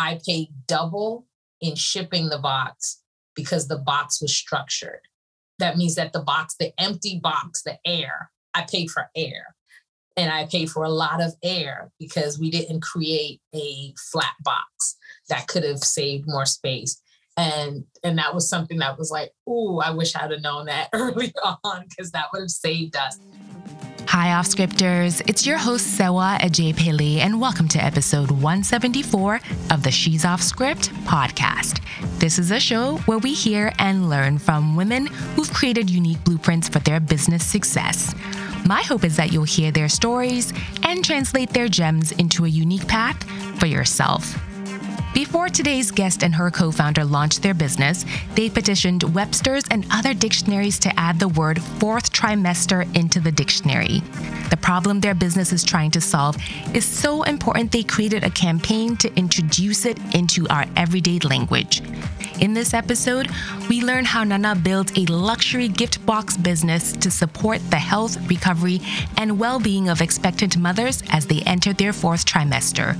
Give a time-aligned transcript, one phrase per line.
[0.00, 1.26] I paid double
[1.60, 3.02] in shipping the box
[3.36, 5.00] because the box was structured.
[5.58, 9.54] That means that the box, the empty box, the air, I paid for air.
[10.16, 14.96] And I paid for a lot of air because we didn't create a flat box
[15.28, 17.00] that could have saved more space.
[17.36, 20.88] And and that was something that was like, oh, I wish I'd have known that
[20.94, 21.32] early
[21.62, 23.18] on because that would have saved us.
[24.10, 25.22] Hi, off scripters.
[25.28, 29.38] It's your host, Sewa Ajay and welcome to episode 174
[29.70, 31.80] of the She's Off Script podcast.
[32.18, 36.68] This is a show where we hear and learn from women who've created unique blueprints
[36.68, 38.12] for their business success.
[38.66, 42.88] My hope is that you'll hear their stories and translate their gems into a unique
[42.88, 43.22] path
[43.60, 44.36] for yourself.
[45.14, 48.04] Before today's guest and her co founder launched their business,
[48.34, 54.02] they petitioned Webster's and other dictionaries to add the word fourth trimester into the dictionary.
[54.50, 56.36] The problem their business is trying to solve
[56.74, 61.82] is so important they created a campaign to introduce it into our everyday language.
[62.40, 63.28] In this episode,
[63.68, 68.80] we learn how Nana built a luxury gift box business to support the health, recovery,
[69.18, 72.96] and well being of expectant mothers as they enter their fourth trimester.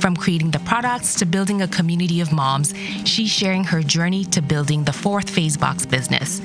[0.00, 4.42] From creating the products to building a community of moms, she's sharing her journey to
[4.42, 6.40] building the fourth phase box business.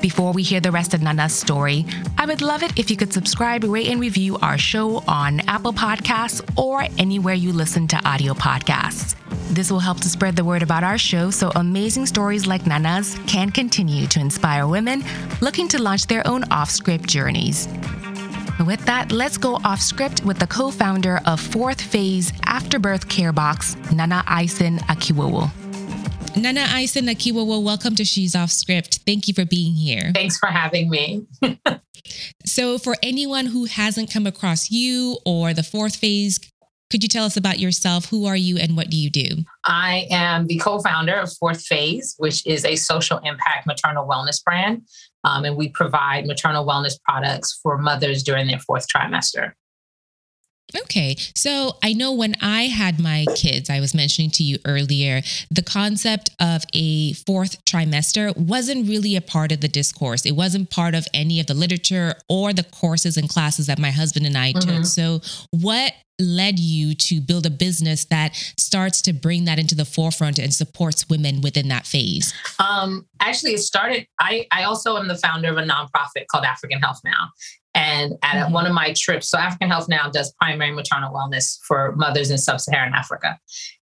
[0.00, 1.84] Before we hear the rest of Nana's story,
[2.16, 5.72] I would love it if you could subscribe, rate, and review our show on Apple
[5.72, 9.16] Podcasts or anywhere you listen to audio podcasts.
[9.50, 13.18] This will help to spread the word about our show so amazing stories like Nana's
[13.26, 15.02] can continue to inspire women
[15.40, 17.66] looking to launch their own off script journeys.
[18.64, 23.32] With that, let's go off script with the co founder of Fourth Phase Afterbirth Care
[23.32, 25.50] Box, Nana Ison Akiwowo.
[26.42, 29.00] Nana Ison Akiwowo, welcome to She's Off Script.
[29.04, 30.12] Thank you for being here.
[30.14, 31.26] Thanks for having me.
[32.46, 36.38] so, for anyone who hasn't come across you or the fourth phase,
[36.90, 38.06] could you tell us about yourself?
[38.06, 39.44] Who are you and what do you do?
[39.66, 44.42] I am the co founder of Fourth Phase, which is a social impact maternal wellness
[44.42, 44.82] brand.
[45.24, 49.52] Um, and we provide maternal wellness products for mothers during their fourth trimester.
[50.76, 51.16] Okay.
[51.34, 55.62] So I know when I had my kids, I was mentioning to you earlier, the
[55.62, 60.26] concept of a fourth trimester wasn't really a part of the discourse.
[60.26, 63.90] It wasn't part of any of the literature or the courses and classes that my
[63.90, 64.76] husband and I mm-hmm.
[64.76, 64.86] took.
[64.86, 65.20] So,
[65.50, 70.38] what led you to build a business that starts to bring that into the forefront
[70.38, 72.34] and supports women within that phase?
[72.58, 74.06] Um, actually, it started.
[74.20, 77.30] I, I also am the founder of a nonprofit called African Health Now.
[77.78, 78.52] And at mm-hmm.
[78.52, 82.36] one of my trips, so African Health Now does primary maternal wellness for mothers in
[82.36, 83.38] sub Saharan Africa.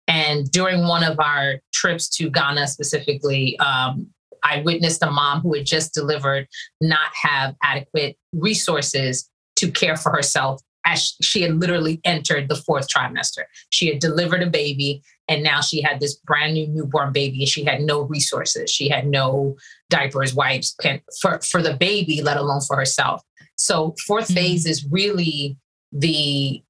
[0.06, 4.08] And during one of our trips to Ghana specifically, um,
[4.42, 6.46] I witnessed a mom who had just delivered
[6.78, 12.88] not have adequate resources to care for herself as she had literally entered the fourth
[12.88, 13.44] trimester.
[13.70, 17.48] She had delivered a baby and now she had this brand new newborn baby and
[17.48, 18.70] she had no resources.
[18.70, 19.56] She had no
[19.88, 20.76] diapers, wipes,
[21.20, 23.22] for, for the baby, let alone for herself.
[23.56, 24.34] So 4th mm-hmm.
[24.34, 25.56] phase is really
[25.92, 26.62] the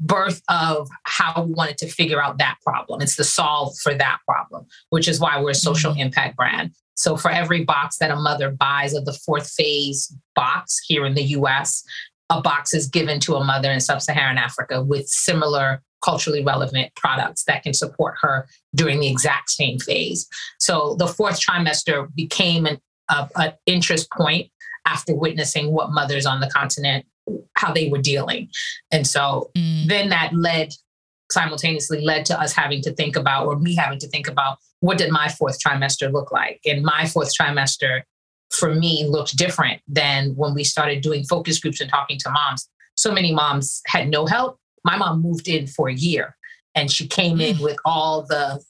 [0.00, 3.00] birth of how we wanted to figure out that problem.
[3.00, 6.00] It's the solve for that problem, which is why we're a social mm-hmm.
[6.00, 6.72] impact brand.
[6.94, 11.14] So for every box that a mother buys of the fourth phase box here in
[11.14, 11.84] the US,
[12.30, 17.44] a box is given to a mother in sub-Saharan Africa with similar culturally relevant products
[17.44, 20.28] that can support her during the exact same phase.
[20.58, 22.78] So the fourth trimester became an
[23.36, 24.50] an interest point
[24.86, 27.06] after witnessing what mothers on the continent
[27.54, 28.48] how they were dealing.
[28.90, 29.86] And so mm.
[29.86, 30.72] then that led
[31.30, 34.98] simultaneously led to us having to think about or me having to think about what
[34.98, 36.60] did my fourth trimester look like?
[36.66, 38.02] And my fourth trimester
[38.50, 42.68] for me looked different than when we started doing focus groups and talking to moms.
[42.96, 44.58] So many moms had no help.
[44.84, 46.36] My mom moved in for a year
[46.74, 47.62] and she came in mm.
[47.62, 48.62] with all the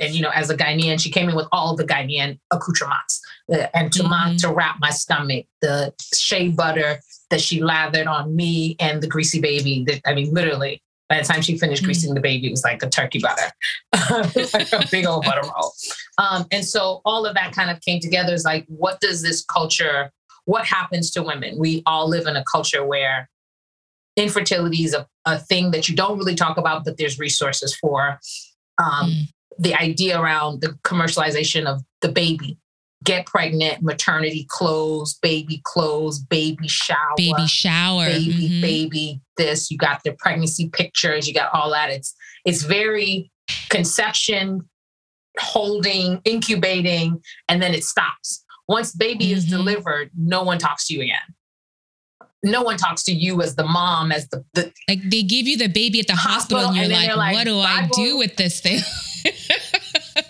[0.00, 3.92] and you know, as a Ghanaian, she came in with all the Ghanaian accoutrements and
[3.92, 4.36] to, mm-hmm.
[4.36, 9.40] to wrap my stomach, the shea butter that she lathered on me and the greasy
[9.40, 9.84] baby.
[9.84, 11.88] That, I mean, literally, by the time she finished mm-hmm.
[11.88, 13.50] greasing the baby, it was like a turkey butter,
[14.54, 15.72] like a big old butter roll.
[16.18, 18.32] Um, and so all of that kind of came together.
[18.32, 20.10] Is like, what does this culture?
[20.44, 21.58] What happens to women?
[21.58, 23.28] We all live in a culture where
[24.16, 28.18] infertility is a, a thing that you don't really talk about, but there's resources for.
[28.78, 29.22] Um, mm
[29.58, 32.58] the idea around the commercialization of the baby
[33.02, 38.60] get pregnant, maternity clothes, baby clothes, baby shower, baby shower, baby, mm-hmm.
[38.60, 39.70] baby this.
[39.70, 41.90] You got the pregnancy pictures, you got all that.
[41.90, 42.14] It's
[42.44, 43.30] it's very
[43.70, 44.68] conception,
[45.38, 48.44] holding, incubating, and then it stops.
[48.68, 49.36] Once baby mm-hmm.
[49.36, 51.18] is delivered, no one talks to you again.
[52.44, 55.56] no one talks to you as the mom, as the, the like they give you
[55.56, 57.94] the baby at the hospital, hospital and you're and like, like, what do Bible.
[57.94, 58.80] I do with this thing?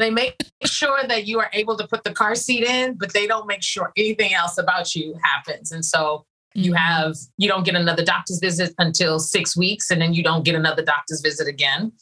[0.03, 3.27] they make sure that you are able to put the car seat in, but they
[3.27, 5.73] don't make sure anything else about you happens.
[5.73, 6.77] And so you mm-hmm.
[6.77, 10.55] have you don't get another doctor's visit until six weeks, and then you don't get
[10.55, 11.93] another doctor's visit again.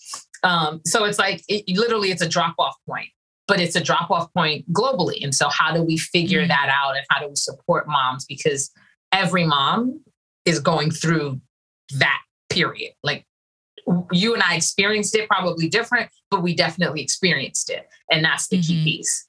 [0.42, 3.08] Um, so it's like it, literally it's a drop off point,
[3.46, 5.22] but it's a drop off point globally.
[5.22, 6.48] And so how do we figure mm-hmm.
[6.48, 8.70] that out, and how do we support moms because
[9.12, 10.00] every mom
[10.44, 11.40] is going through
[11.98, 12.92] that period.
[13.02, 13.24] Like
[14.12, 17.88] you and I experienced it probably different, but we definitely experienced it.
[18.10, 18.84] And that's the mm-hmm.
[18.84, 19.26] key piece.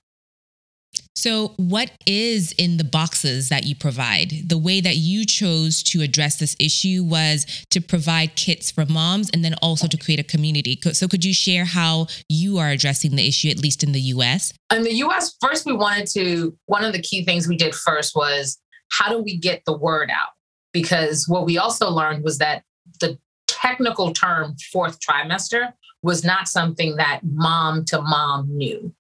[1.16, 4.50] So, what is in the boxes that you provide?
[4.50, 9.30] The way that you chose to address this issue was to provide kits for moms
[9.32, 10.80] and then also to create a community.
[10.94, 14.54] So, could you share how you are addressing the issue, at least in the US?
[14.74, 18.16] In the US, first, we wanted to, one of the key things we did first
[18.16, 18.58] was
[18.92, 20.30] how do we get the word out?
[20.74, 22.64] Because what we also learned was that
[23.00, 23.18] the
[23.52, 28.94] technical term fourth trimester was not something that mom to mom knew.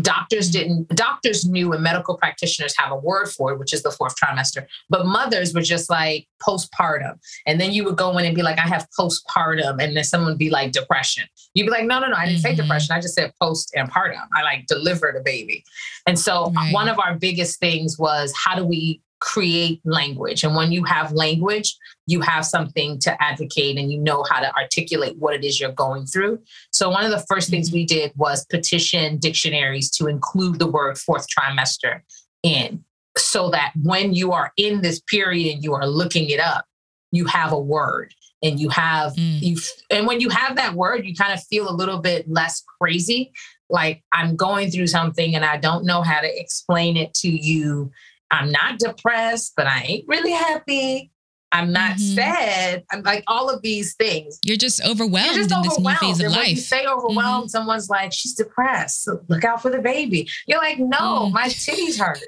[0.00, 3.90] Doctors didn't, doctors knew and medical practitioners have a word for it, which is the
[3.90, 4.64] fourth trimester.
[4.88, 7.18] But mothers were just like postpartum.
[7.46, 9.82] And then you would go in and be like, I have postpartum.
[9.82, 11.24] And then someone would be like, depression.
[11.54, 12.54] You'd be like, no, no, no, I didn't mm-hmm.
[12.54, 12.94] say depression.
[12.94, 14.22] I just said post and partum.
[14.32, 15.64] I like delivered a baby.
[16.06, 16.72] And so right.
[16.72, 20.44] one of our biggest things was how do we create language.
[20.44, 21.76] And when you have language,
[22.06, 25.72] you have something to advocate and you know how to articulate what it is you're
[25.72, 26.40] going through.
[26.72, 30.98] So, one of the first things we did was petition dictionaries to include the word
[30.98, 32.00] fourth trimester
[32.42, 32.84] in
[33.16, 36.64] so that when you are in this period and you are looking it up,
[37.10, 39.40] you have a word and you have mm.
[39.40, 39.56] you
[39.90, 43.32] and when you have that word you kind of feel a little bit less crazy
[43.68, 47.90] like i'm going through something and i don't know how to explain it to you
[48.30, 51.10] I'm not depressed, but I ain't really happy.
[51.50, 52.14] I'm not mm-hmm.
[52.14, 52.84] sad.
[52.92, 54.38] I'm like all of these things.
[54.44, 55.96] You're just overwhelmed You're just in overwhelmed.
[55.96, 56.40] this new phase of and life.
[56.42, 57.48] When you say overwhelmed, mm-hmm.
[57.48, 59.04] someone's like, she's depressed.
[59.04, 60.28] So look out for the baby.
[60.46, 61.32] You're like, no, mm.
[61.32, 62.20] my titties hurt.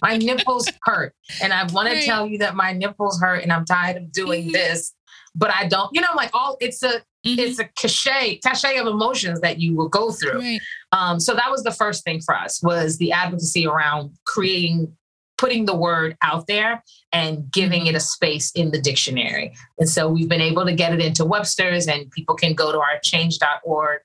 [0.02, 1.14] my nipples hurt.
[1.42, 2.00] And I want right.
[2.00, 4.54] to tell you that my nipples hurt and I'm tired of doing mm-hmm.
[4.54, 4.94] this.
[5.34, 7.40] But I don't, you know, like all it's a Mm-hmm.
[7.40, 10.40] It's a cachet, cachet of emotions that you will go through.
[10.40, 10.62] Right.
[10.92, 14.96] Um, so that was the first thing for us was the advocacy around creating,
[15.38, 16.84] putting the word out there
[17.14, 17.90] and giving mm-hmm.
[17.90, 19.54] it a space in the dictionary.
[19.78, 22.80] And so we've been able to get it into Webster's and people can go to
[22.80, 24.02] our change.org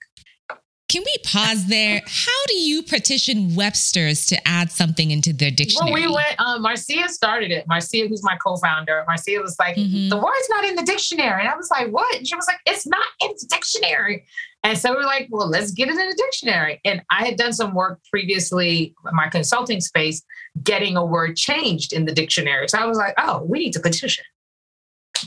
[0.96, 2.00] can we pause there?
[2.06, 5.92] How do you petition Webster's to add something into their dictionary?
[5.92, 7.68] Well, we went, um, Marcia started it.
[7.68, 10.08] Marcia, who's my co founder, Marcia was like, mm-hmm.
[10.08, 11.40] the word's not in the dictionary.
[11.40, 12.16] And I was like, what?
[12.16, 14.24] And she was like, it's not in the dictionary.
[14.64, 16.80] And so we are like, well, let's get it in the dictionary.
[16.86, 20.22] And I had done some work previously, my consulting space,
[20.62, 22.68] getting a word changed in the dictionary.
[22.68, 24.24] So I was like, oh, we need to petition.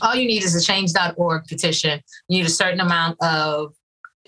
[0.02, 2.00] All you need is a change.org petition.
[2.28, 3.74] You need a certain amount of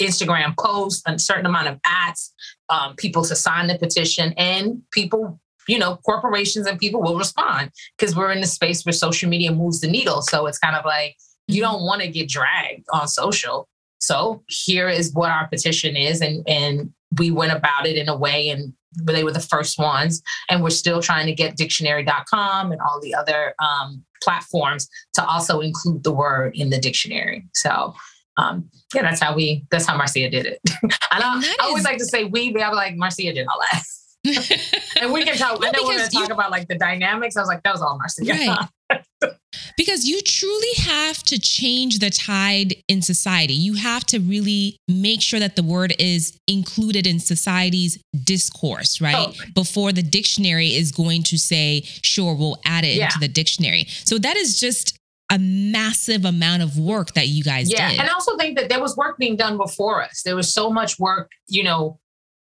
[0.01, 2.33] Instagram posts, a certain amount of ads,
[2.69, 7.71] um, people to sign the petition, and people, you know, corporations and people will respond
[7.97, 10.23] because we're in the space where social media moves the needle.
[10.23, 11.17] So it's kind of like
[11.47, 11.73] you mm-hmm.
[11.73, 13.69] don't want to get dragged on social.
[14.01, 18.17] So here is what our petition is, and and we went about it in a
[18.17, 22.81] way, and they were the first ones, and we're still trying to get dictionary.com and
[22.81, 27.47] all the other um, platforms to also include the word in the dictionary.
[27.55, 27.95] So
[28.37, 30.61] um, yeah, that's how we, that's how Marcia did it.
[30.83, 33.83] and I, I, always like to say we, but I'm like, Marcia did all that.
[35.01, 37.37] and we can talk, well, I know we're going to talk about like the dynamics.
[37.37, 38.69] I was like, that was all Marcia.
[38.91, 39.01] Right.
[39.77, 43.55] because you truly have to change the tide in society.
[43.55, 49.35] You have to really make sure that the word is included in society's discourse, right?
[49.55, 53.07] Before the dictionary is going to say, sure, we'll add it yeah.
[53.07, 53.87] into the dictionary.
[54.05, 54.97] So that is just
[55.33, 57.91] a massive amount of work that you guys yeah.
[57.91, 58.01] did.
[58.01, 60.23] And I also think that there was work being done before us.
[60.23, 61.99] There was so much work, you know,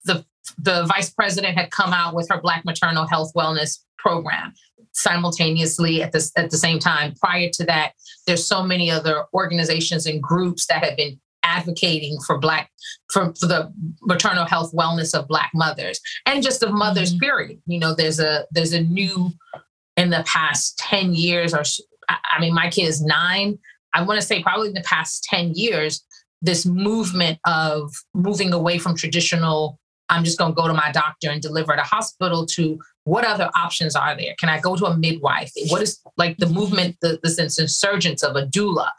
[0.04, 0.24] the
[0.58, 4.54] the vice president had come out with her Black maternal health wellness program
[4.92, 7.14] simultaneously at the, at the same time.
[7.20, 7.92] Prior to that,
[8.26, 12.70] there's so many other organizations and groups that have been advocating for black
[13.12, 17.20] for, for the maternal health wellness of black mothers and just of mothers mm-hmm.
[17.20, 19.30] period you know there's a there's a new
[19.96, 21.62] in the past 10 years or
[22.08, 23.58] I mean, my kid is nine.
[23.94, 26.04] I want to say probably in the past 10 years,
[26.42, 31.30] this movement of moving away from traditional, I'm just going to go to my doctor
[31.30, 34.34] and deliver at a hospital to what other options are there?
[34.38, 35.52] Can I go to a midwife?
[35.68, 36.54] What is like the mm-hmm.
[36.54, 38.90] movement, the, this insurgence of a doula?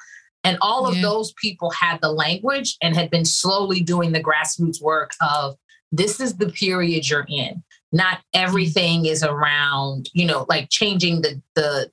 [0.44, 1.02] And all of yeah.
[1.02, 5.58] those people had the language and had been slowly doing the grassroots work of
[5.92, 7.64] this is the period you're in.
[7.92, 8.46] not mm-hmm.
[8.46, 11.92] everything is around, you know, like changing the the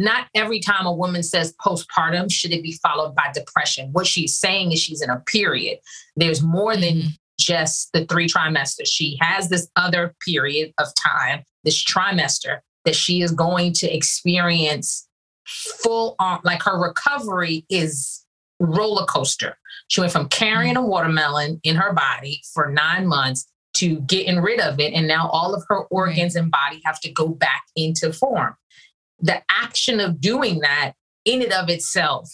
[0.00, 3.90] not every time a woman says postpartum should it be followed by depression.
[3.92, 5.78] What she's saying is she's in a period.
[6.16, 7.08] There's more than mm-hmm.
[7.38, 8.86] just the three trimesters.
[8.86, 15.06] She has this other period of time, this trimester that she is going to experience
[15.44, 18.24] full on, like her recovery is
[18.58, 19.58] roller coaster.
[19.88, 24.60] She went from carrying a watermelon in her body for nine months to getting rid
[24.60, 24.94] of it.
[24.94, 28.56] And now all of her organs and body have to go back into form.
[29.22, 30.92] The action of doing that
[31.24, 32.30] in and of itself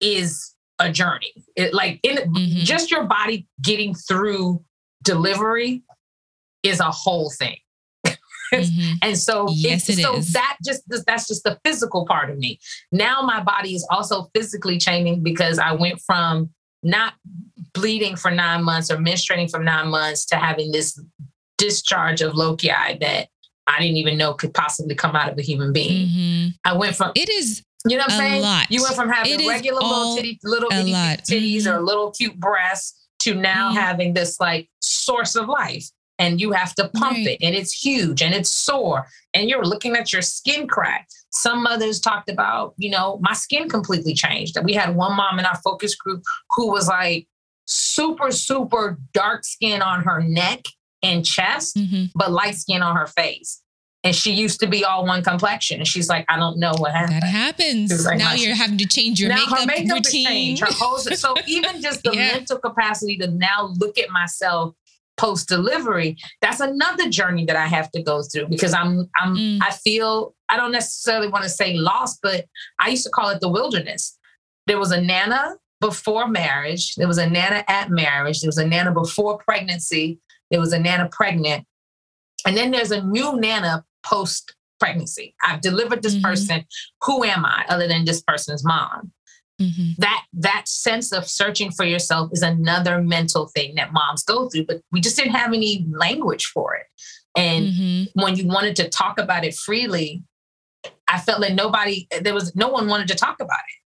[0.00, 1.32] is a journey.
[1.56, 2.64] It, like in mm-hmm.
[2.64, 4.62] just your body getting through
[5.02, 5.82] delivery
[6.62, 7.56] is a whole thing.
[8.52, 8.92] Mm-hmm.
[9.02, 10.34] and so, yes, it, so is.
[10.34, 12.58] that just that's just the physical part of me.
[12.90, 16.50] Now my body is also physically changing because I went from
[16.82, 17.14] not
[17.72, 21.00] bleeding for nine months or menstruating for nine months to having this
[21.56, 23.28] discharge of lochia that
[23.66, 26.08] I didn't even know could possibly come out of a human being.
[26.08, 26.48] Mm-hmm.
[26.64, 28.42] I went from it is you know what I'm saying?
[28.42, 28.70] Lot.
[28.70, 31.74] You went from having it regular little titty, little titties mm-hmm.
[31.74, 33.78] or little cute breasts to now mm-hmm.
[33.78, 35.86] having this like source of life
[36.18, 37.26] and you have to pump right.
[37.26, 41.08] it and it's huge and it's sore and you're looking at your skin crack.
[41.30, 44.56] Some mothers talked about, you know, my skin completely changed.
[44.56, 47.26] And we had one mom in our focus group who was like
[47.66, 50.60] super, super dark skin on her neck
[51.02, 52.06] and chest, mm-hmm.
[52.14, 53.60] but light skin on her face.
[54.04, 55.78] And she used to be all one complexion.
[55.78, 57.22] And she's like, I don't know what happened.
[57.22, 58.04] That happens.
[58.04, 60.56] Like, now you're having to change your now makeup, her makeup routine.
[60.56, 62.32] Her whole, so even just the yeah.
[62.32, 64.74] mental capacity to now look at myself
[65.16, 69.58] post delivery, that's another journey that I have to go through because I'm I'm mm.
[69.62, 72.46] I feel I don't necessarily want to say lost, but
[72.80, 74.18] I used to call it the wilderness.
[74.66, 78.66] There was a nana before marriage, there was a nana at marriage, there was a
[78.66, 80.18] nana before pregnancy,
[80.52, 81.66] there was a nana pregnant,
[82.46, 85.34] and then there's a new nana post pregnancy.
[85.44, 86.24] I've delivered this mm-hmm.
[86.24, 86.64] person.
[87.02, 89.10] Who am I other than this person's mom?
[89.60, 89.92] Mm-hmm.
[89.98, 94.66] That that sense of searching for yourself is another mental thing that moms go through,
[94.66, 96.86] but we just didn't have any language for it.
[97.36, 98.20] And mm-hmm.
[98.20, 100.22] when you wanted to talk about it freely,
[101.08, 103.82] I felt like nobody, there was no one wanted to talk about it.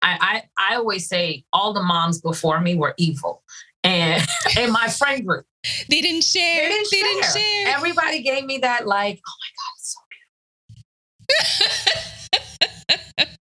[0.00, 3.42] I, I, I always say all the moms before me were evil.
[3.84, 4.26] And
[4.58, 5.46] in my friend group,
[5.88, 6.62] they didn't share.
[6.62, 7.08] They didn't, they share.
[7.08, 7.76] didn't share.
[7.76, 10.00] Everybody gave me that, like, oh my God, it's so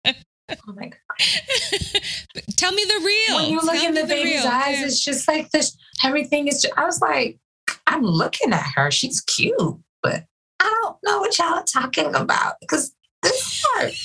[0.05, 0.21] beautiful.
[0.69, 0.99] oh my God.
[2.57, 3.37] Tell me the real.
[3.37, 5.77] When you look Tell in the baby's eyes, it's just like this.
[6.05, 6.63] Everything is.
[6.63, 7.39] Just, I was like,
[7.87, 8.91] I'm looking at her.
[8.91, 10.25] She's cute, but
[10.61, 14.05] I don't know what y'all are talking about because this hurts.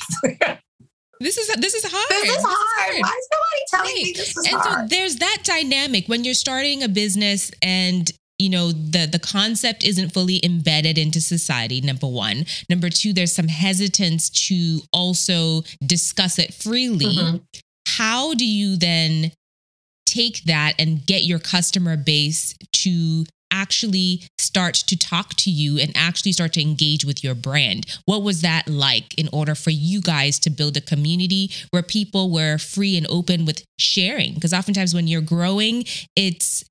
[1.20, 2.10] This is this is hard.
[2.10, 3.02] This is hard.
[3.02, 4.04] Why is nobody telling right.
[4.04, 4.80] me this is and hard?
[4.82, 9.20] And so there's that dynamic when you're starting a business and you know the the
[9.20, 15.62] concept isn't fully embedded into society number 1 number 2 there's some hesitance to also
[15.86, 17.38] discuss it freely mm-hmm.
[17.86, 19.34] how do you then
[20.06, 25.92] take that and get your customer base to actually start to talk to you and
[25.96, 27.86] actually start to engage with your brand.
[28.06, 32.32] What was that like in order for you guys to build a community where people
[32.32, 34.34] were free and open with sharing?
[34.34, 36.64] Because oftentimes when you're growing, it's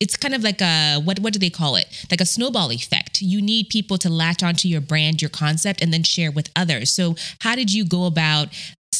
[0.00, 1.86] it's kind of like a what what do they call it?
[2.10, 3.20] Like a snowball effect.
[3.20, 6.90] You need people to latch onto your brand, your concept, and then share with others.
[6.90, 8.48] So how did you go about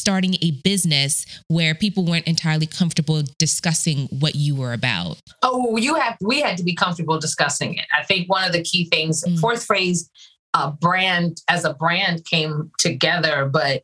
[0.01, 5.19] starting a business where people weren't entirely comfortable discussing what you were about?
[5.43, 7.85] Oh, you have we had to be comfortable discussing it.
[7.97, 9.39] I think one of the key things, mm.
[9.39, 10.09] fourth phase,
[10.53, 13.83] uh, brand as a brand came together, but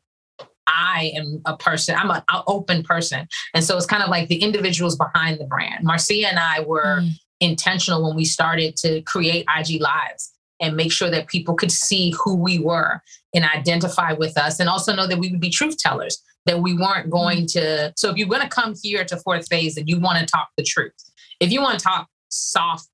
[0.68, 3.28] I am a person, I'm an open person.
[3.54, 5.86] And so it's kind of like the individuals behind the brand.
[5.86, 7.12] Marcia and I were mm.
[7.40, 12.14] intentional when we started to create IG Lives and make sure that people could see
[12.24, 13.02] who we were
[13.34, 16.76] and identify with us and also know that we would be truth tellers, that we
[16.76, 17.54] weren't going mm.
[17.54, 17.94] to.
[17.96, 20.50] So if you're going to come here to fourth phase and you want to talk
[20.58, 20.94] the truth,
[21.40, 22.90] if you want to talk soft,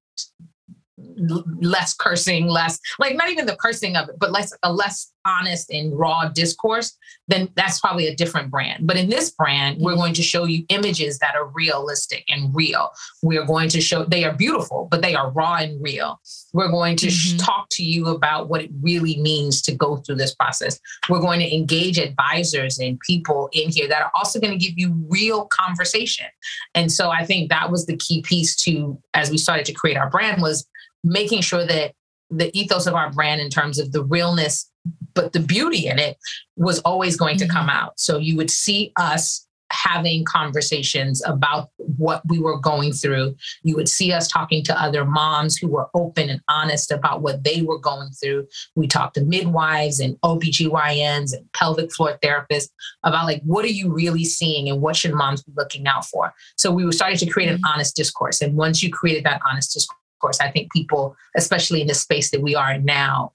[1.18, 5.70] less cursing, less like not even the cursing of it, but less a less honest
[5.72, 8.86] and raw discourse, then that's probably a different brand.
[8.86, 12.90] But in this brand, we're going to show you images that are realistic and real.
[13.22, 16.20] We're going to show they are beautiful, but they are raw and real.
[16.54, 17.38] We're going to mm-hmm.
[17.38, 20.80] talk to you about what it really means to go through this process.
[21.10, 24.78] We're going to engage advisors and people in here that are also going to give
[24.78, 26.28] you real conversation.
[26.76, 29.98] And so I think that was the key piece to as we started to create
[29.98, 30.68] our brand was
[31.04, 31.94] making sure that
[32.30, 34.70] the ethos of our brand in terms of the realness
[35.14, 36.18] but the beauty in it
[36.58, 37.48] was always going mm-hmm.
[37.48, 42.94] to come out so you would see us having conversations about what we were going
[42.94, 43.36] through.
[43.64, 47.44] You would see us talking to other moms who were open and honest about what
[47.44, 48.48] they were going through.
[48.76, 52.70] We talked to midwives and OBGYNs and pelvic floor therapists
[53.04, 56.34] about like, what are you really seeing and what should moms be looking out for?
[56.56, 57.74] So we were starting to create an mm-hmm.
[57.74, 58.42] honest discourse.
[58.42, 59.98] And once you created that honest discourse,
[60.42, 63.34] I think people, especially in the space that we are in now,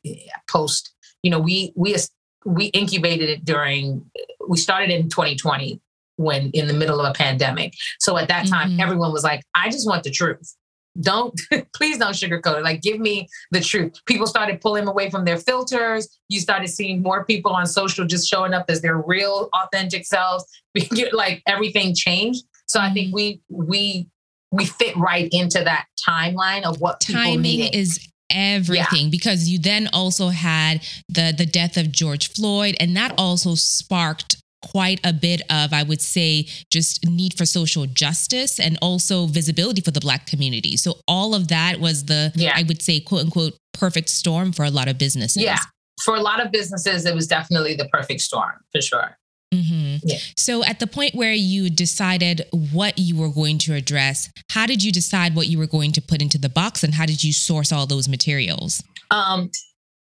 [0.49, 1.97] post, you know, we we
[2.45, 4.05] we incubated it during
[4.49, 5.81] we started in 2020
[6.17, 7.75] when in the middle of a pandemic.
[8.01, 8.81] So at that time, mm-hmm.
[8.81, 10.55] everyone was like, I just want the truth.
[11.01, 11.41] Don't,
[11.75, 12.65] please don't sugarcoat it.
[12.65, 13.95] Like, give me the truth.
[14.07, 16.09] People started pulling away from their filters.
[16.29, 20.45] You started seeing more people on social just showing up as their real, authentic selves.
[21.13, 22.45] like, everything changed.
[22.67, 23.15] So I think mm-hmm.
[23.15, 24.09] we, we,
[24.53, 29.11] we fit right into that timeline of what timing is everything yeah.
[29.11, 34.37] because you then also had the the death of George Floyd and that also sparked
[34.63, 39.81] quite a bit of, I would say, just need for social justice and also visibility
[39.81, 40.77] for the Black community.
[40.77, 42.53] So all of that was the, yeah.
[42.55, 45.43] I would say, quote unquote, perfect storm for a lot of businesses.
[45.43, 45.59] Yeah.
[46.03, 49.18] For a lot of businesses, it was definitely the perfect storm for sure.
[49.53, 49.97] Mm-hmm.
[50.05, 50.19] Yeah.
[50.37, 54.83] So, at the point where you decided what you were going to address, how did
[54.83, 57.33] you decide what you were going to put into the box and how did you
[57.33, 58.83] source all those materials?
[59.11, 59.51] Um,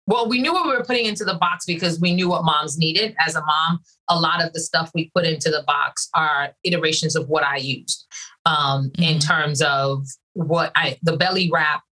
[0.06, 2.76] well, we knew what we were putting into the box because we knew what moms
[2.78, 3.14] needed.
[3.18, 7.16] As a mom, a lot of the stuff we put into the box are iterations
[7.16, 8.06] of what I used
[8.44, 9.02] um, mm-hmm.
[9.02, 11.82] in terms of what I, the belly wrap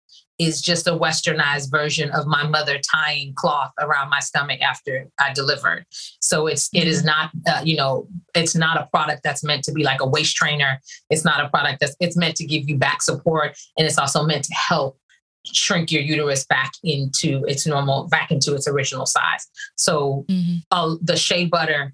[0.41, 5.35] is just a westernized version of my mother tying cloth around my stomach after I
[5.35, 5.85] delivered.
[6.21, 7.07] So it's it is mm-hmm.
[7.07, 10.35] not uh, you know it's not a product that's meant to be like a waist
[10.35, 10.81] trainer.
[11.11, 14.25] It's not a product that's it's meant to give you back support and it's also
[14.25, 14.99] meant to help
[15.45, 19.47] shrink your uterus back into its normal, back into its original size.
[19.77, 20.57] So mm-hmm.
[20.71, 21.93] uh, the shea butter,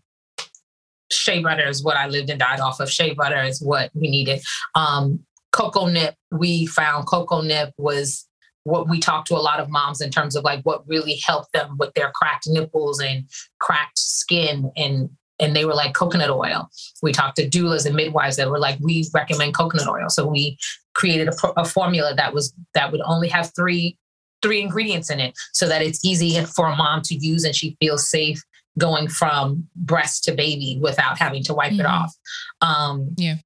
[1.10, 2.90] shea butter is what I lived and died off of.
[2.90, 4.40] Shea butter is what we needed.
[4.74, 8.26] Um, cocoa nip, we found cocoa nip was
[8.66, 11.52] what we talked to a lot of moms in terms of like what really helped
[11.52, 13.24] them with their cracked nipples and
[13.60, 15.08] cracked skin and
[15.38, 16.68] and they were like coconut oil.
[17.02, 20.08] We talked to doulas and midwives that were like, we recommend coconut oil.
[20.08, 20.56] So we
[20.94, 23.98] created a, a, formula that was that would only have three
[24.42, 27.76] three ingredients in it, so that it's easy for a mom to use and she
[27.80, 28.42] feels safe
[28.78, 31.80] going from breast to baby without having to wipe mm-hmm.
[31.80, 32.14] it off.
[32.60, 33.36] Um, yeah.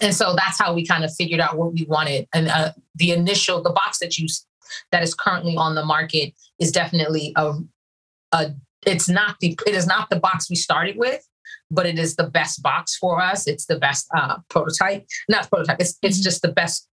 [0.00, 2.26] And so that's how we kind of figured out what we wanted.
[2.34, 4.28] And uh, the initial, the box that you
[4.92, 7.54] that is currently on the market is definitely a,
[8.32, 8.50] a
[8.84, 11.26] it's not the it is not the box we started with
[11.70, 13.48] but it is the best box for us.
[13.48, 16.24] It's the best uh, prototype not prototype it's, it's mm-hmm.
[16.24, 16.88] just the best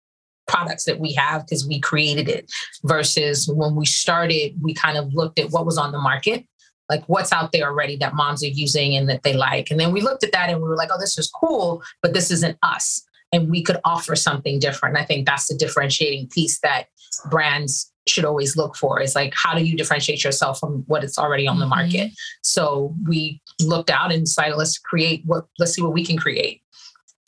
[0.48, 2.52] products that we have because we created it
[2.84, 6.44] versus when we started we kind of looked at what was on the market
[6.90, 9.70] like what's out there already that moms are using and that they like.
[9.70, 12.14] And then we looked at that and we were like oh this is cool but
[12.14, 13.04] this isn't us.
[13.32, 14.96] And we could offer something different.
[14.96, 16.88] And i think that's the differentiating piece that
[17.30, 21.18] brands should always look for is like how do you differentiate yourself from what is
[21.18, 21.92] already on the mm-hmm.
[21.92, 26.18] market so we looked out and decided let's create what let's see what we can
[26.18, 26.62] create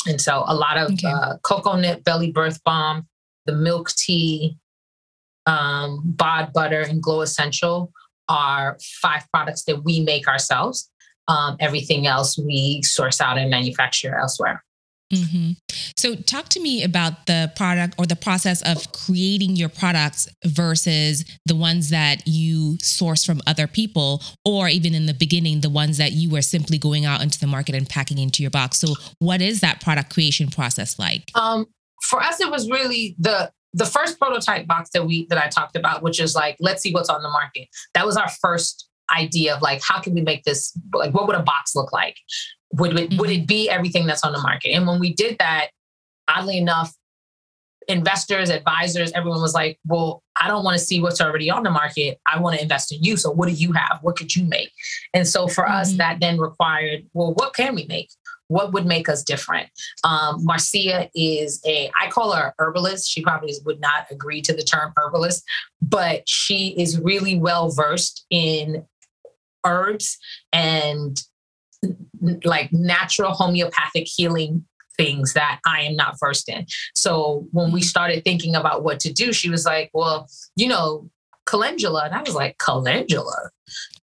[0.07, 1.07] and so a lot of okay.
[1.07, 3.07] uh, cocoa nip belly birth bomb
[3.45, 4.57] the milk tea
[5.45, 7.91] um, bod butter and glow essential
[8.27, 10.89] are five products that we make ourselves
[11.27, 14.63] um, everything else we source out and manufacture elsewhere
[15.11, 15.51] Mm-hmm.
[15.95, 21.25] So, talk to me about the product or the process of creating your products versus
[21.45, 25.97] the ones that you source from other people, or even in the beginning, the ones
[25.97, 28.79] that you were simply going out into the market and packing into your box.
[28.79, 31.31] So, what is that product creation process like?
[31.35, 31.67] Um,
[32.01, 35.75] for us, it was really the the first prototype box that we that I talked
[35.75, 37.67] about, which is like, let's see what's on the market.
[37.93, 41.35] That was our first idea of like, how can we make this like what would
[41.35, 42.17] a box look like?
[42.73, 43.19] Would it, mm-hmm.
[43.19, 44.69] would it be everything that's on the market?
[44.69, 45.69] And when we did that,
[46.27, 46.93] oddly enough,
[47.87, 51.71] investors, advisors, everyone was like, well, I don't want to see what's already on the
[51.71, 52.19] market.
[52.27, 53.17] I want to invest in you.
[53.17, 53.99] So what do you have?
[54.01, 54.71] What could you make?
[55.13, 55.73] And so for mm-hmm.
[55.73, 58.09] us, that then required, well, what can we make?
[58.47, 59.69] What would make us different?
[60.03, 63.09] Um, Marcia is a, I call her herbalist.
[63.09, 65.43] She probably would not agree to the term herbalist,
[65.81, 68.85] but she is really well versed in
[69.65, 70.17] herbs
[70.51, 71.21] and
[72.43, 74.65] like natural homeopathic healing
[74.97, 76.65] things that I am not versed in.
[76.93, 81.09] So when we started thinking about what to do, she was like, well, you know,
[81.45, 82.05] calendula.
[82.05, 83.49] And I was like, calendula?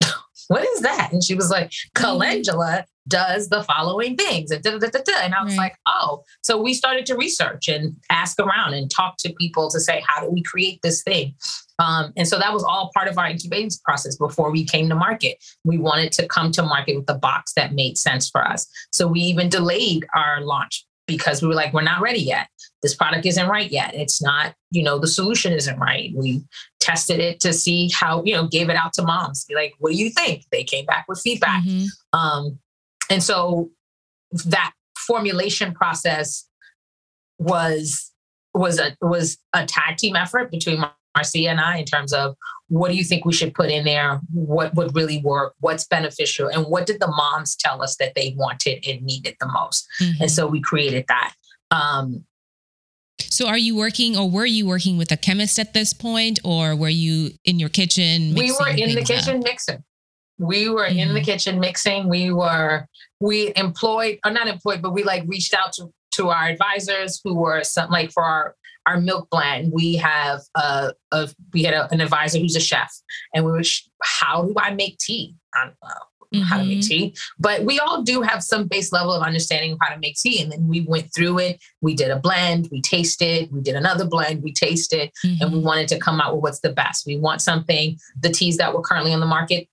[0.47, 1.11] what is that?
[1.11, 2.03] And she was like, mm-hmm.
[2.03, 4.51] calendula does the following things.
[4.51, 5.65] And, da, da, da, and I was right.
[5.65, 6.23] like, oh.
[6.43, 10.21] So we started to research and ask around and talk to people to say, how
[10.21, 11.35] do we create this thing?
[11.79, 14.95] Um, and so that was all part of our incubating process before we came to
[14.95, 15.37] market.
[15.63, 18.67] We wanted to come to market with a box that made sense for us.
[18.91, 22.47] So we even delayed our launch because we were like, we're not ready yet.
[22.81, 23.95] This product isn't right yet.
[23.95, 26.11] It's not, you know, the solution isn't right.
[26.15, 26.43] We
[26.79, 29.45] tested it to see how, you know, gave it out to moms.
[29.45, 30.43] Be like, what do you think?
[30.51, 31.63] They came back with feedback.
[31.63, 32.19] Mm-hmm.
[32.19, 32.59] Um,
[33.09, 33.69] and so
[34.45, 36.47] that formulation process
[37.39, 38.11] was
[38.53, 40.83] was a was a tag team effort between
[41.15, 42.35] Marcia and I in terms of
[42.69, 44.19] what do you think we should put in there?
[44.31, 45.53] What would really work?
[45.59, 46.49] What's beneficial?
[46.49, 49.87] And what did the moms tell us that they wanted and needed the most?
[50.01, 50.23] Mm-hmm.
[50.23, 51.33] And so we created that.
[51.71, 52.25] Um,
[53.19, 56.75] so are you working or were you working with a chemist at this point or
[56.75, 58.33] were you in your kitchen?
[58.35, 59.43] We were in the kitchen up?
[59.43, 59.83] mixing.
[60.37, 60.99] We were mm-hmm.
[60.99, 61.25] in the mm-hmm.
[61.25, 62.09] kitchen mixing.
[62.09, 62.87] We were,
[63.19, 67.35] we employed, or not employed, but we like reached out to, to our advisors who
[67.35, 68.55] were some like for our
[68.87, 72.91] our milk blend, we have a, a we had a, an advisor who's a chef,
[73.33, 73.61] and we were,
[74.01, 75.35] how do I make tea?
[75.53, 75.89] I don't know.
[76.33, 76.43] Mm-hmm.
[76.43, 76.87] how to make mm-hmm.
[76.87, 77.15] tea.
[77.39, 80.41] But we all do have some base level of understanding of how to make tea.
[80.41, 81.63] And then we went through it.
[81.79, 85.41] We did a blend, we tasted, we did another blend, we tasted, mm-hmm.
[85.41, 85.67] and we mm-hmm.
[85.67, 87.05] wanted to come out with what's the best.
[87.05, 89.69] We want something, the teas that were currently on the market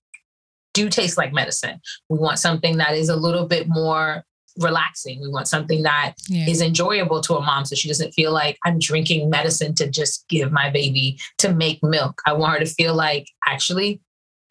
[0.75, 1.79] do taste like medicine.
[2.09, 4.23] We want something that is a little bit more
[4.59, 5.19] relaxing.
[5.21, 6.47] We want something that yeah.
[6.47, 10.25] is enjoyable to a mom so she doesn't feel like I'm drinking medicine to just
[10.29, 12.21] give my baby to make milk.
[12.25, 14.01] I want her to feel like actually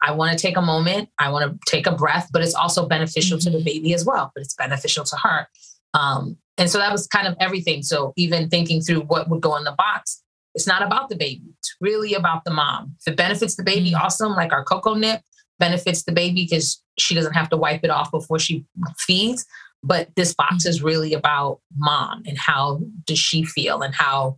[0.03, 2.87] I want to take a moment, I want to take a breath, but it's also
[2.87, 3.45] beneficial mm-hmm.
[3.45, 3.65] to the mm-hmm.
[3.65, 5.47] baby as well, but it's beneficial to her.
[5.93, 7.81] Um, and so that was kind of everything.
[7.81, 10.21] So even thinking through what would go in the box,
[10.53, 11.43] it's not about the baby.
[11.59, 12.95] It's really about the mom.
[12.99, 14.05] If it benefits the baby, mm-hmm.
[14.05, 14.33] awesome.
[14.33, 15.21] Like our cocoa nip
[15.59, 18.65] benefits the baby because she doesn't have to wipe it off before she
[18.97, 19.45] feeds.
[19.83, 24.37] But this box is really about mom and how does she feel and how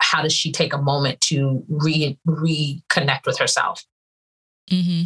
[0.00, 3.84] how does she take a moment to re reconnect with herself.
[4.70, 5.04] Mm-hmm.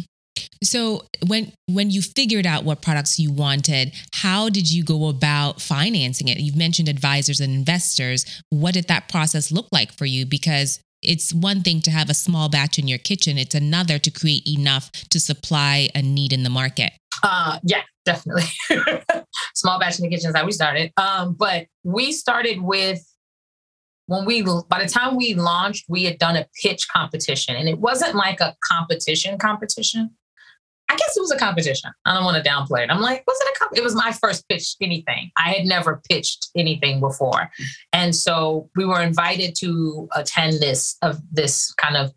[0.63, 5.61] So when when you figured out what products you wanted, how did you go about
[5.61, 6.39] financing it?
[6.39, 8.43] You've mentioned advisors and investors.
[8.49, 10.25] What did that process look like for you?
[10.25, 14.11] Because it's one thing to have a small batch in your kitchen; it's another to
[14.11, 16.91] create enough to supply a need in the market.
[17.23, 18.43] Uh, yeah, definitely.
[19.55, 20.91] Small batch in the kitchen is how we started.
[20.97, 23.05] Um, but we started with
[24.07, 27.79] when we by the time we launched, we had done a pitch competition, and it
[27.79, 30.11] wasn't like a competition competition.
[30.91, 31.91] I guess it was a competition.
[32.05, 32.89] I don't want to downplay it.
[32.89, 33.77] I'm like, was it a comp-?
[33.77, 35.31] It was my first pitch anything.
[35.37, 37.49] I had never pitched anything before,
[37.93, 42.13] and so we were invited to attend this of this kind of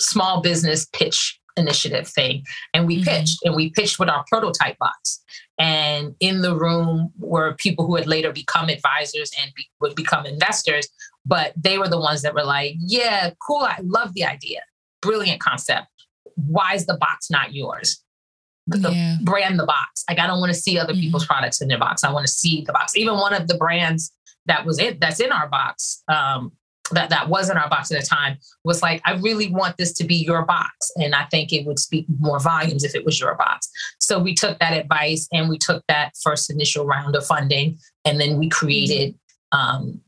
[0.00, 2.44] small business pitch initiative thing.
[2.72, 3.10] And we mm-hmm.
[3.10, 5.22] pitched and we pitched with our prototype box.
[5.58, 10.24] And in the room were people who had later become advisors and be, would become
[10.24, 10.88] investors.
[11.26, 13.62] But they were the ones that were like, yeah, cool.
[13.62, 14.60] I love the idea.
[15.02, 15.88] Brilliant concept.
[16.46, 18.02] Why is the box not yours?
[18.66, 19.16] The, yeah.
[19.22, 20.04] brand the box.
[20.08, 21.00] Like I don't want to see other mm-hmm.
[21.00, 22.04] people's products in their box.
[22.04, 22.96] I want to see the box.
[22.96, 24.12] Even one of the brands
[24.48, 26.52] that was it that's in our box um,
[26.90, 29.92] that that was in our box at the time was like i really want this
[29.92, 33.20] to be your box and i think it would speak more volumes if it was
[33.20, 33.70] your box
[34.00, 38.20] so we took that advice and we took that first initial round of funding and
[38.20, 39.14] then we created
[39.52, 40.00] um,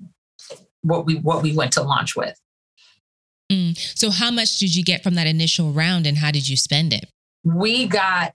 [0.82, 2.38] what we what we went to launch with
[3.50, 3.98] mm.
[3.98, 6.92] so how much did you get from that initial round and how did you spend
[6.92, 7.06] it
[7.44, 8.32] we got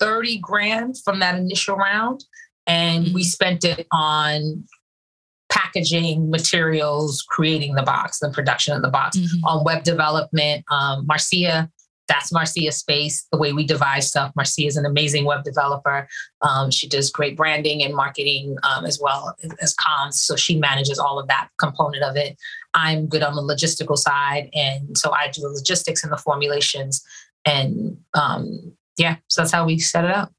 [0.00, 2.24] 30 grand from that initial round
[2.66, 3.14] and mm-hmm.
[3.14, 4.64] we spent it on
[5.50, 9.16] packaging materials, creating the box, the production of the box.
[9.16, 9.44] Mm-hmm.
[9.44, 11.70] On web development, um, Marcia,
[12.10, 14.32] that's Marcia's Space, the way we devise stuff.
[14.34, 16.08] Marcia is an amazing web developer.
[16.42, 20.14] Um, she does great branding and marketing um, as well as comms.
[20.14, 22.36] So she manages all of that component of it.
[22.74, 24.50] I'm good on the logistical side.
[24.54, 27.00] And so I do the logistics and the formulations.
[27.44, 30.32] And um, yeah, so that's how we set it up.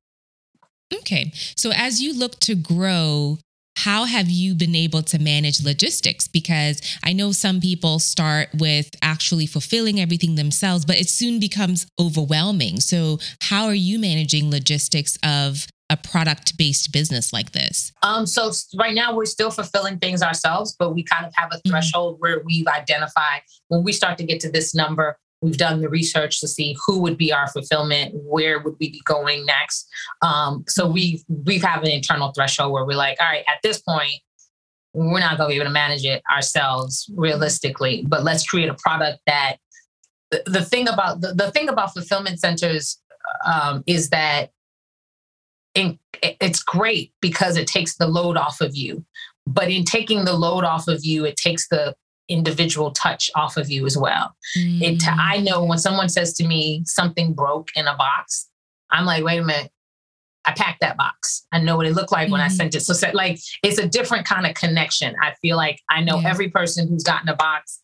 [0.93, 1.31] Okay.
[1.55, 3.37] So as you look to grow
[3.83, 6.27] how have you been able to manage logistics?
[6.27, 11.87] Because I know some people start with actually fulfilling everything themselves, but it soon becomes
[11.99, 12.79] overwhelming.
[12.79, 17.91] So, how are you managing logistics of a product based business like this?
[18.03, 21.55] Um, so right now we're still fulfilling things ourselves, but we kind of have a
[21.55, 21.71] mm-hmm.
[21.71, 22.21] threshold mm-hmm.
[22.21, 26.39] where we've identified when we start to get to this number, We've done the research
[26.41, 29.89] to see who would be our fulfillment, where would we be going next.
[30.21, 33.81] Um, so we we've have an internal threshold where we're like, all right, at this
[33.81, 34.13] point,
[34.93, 38.75] we're not going to be able to manage it ourselves realistically, but let's create a
[38.75, 39.57] product that
[40.31, 42.99] the, the thing about the, the thing about fulfillment centers
[43.45, 44.51] um, is that
[45.75, 49.05] in, it's great because it takes the load off of you.
[49.47, 51.95] But in taking the load off of you, it takes the
[52.31, 54.35] individual touch off of you as well.
[54.57, 54.81] Mm.
[54.81, 58.47] It, I know when someone says to me something broke in a box,
[58.89, 59.71] I'm like, wait a minute,
[60.45, 61.45] I packed that box.
[61.51, 62.31] I know what it looked like mm-hmm.
[62.33, 62.55] when I mm-hmm.
[62.55, 62.81] sent it.
[62.81, 65.15] So, like, it's a different kind of connection.
[65.21, 66.29] I feel like I know yeah.
[66.29, 67.81] every person who's gotten a box